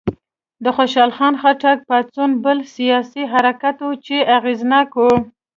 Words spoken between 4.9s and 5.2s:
و.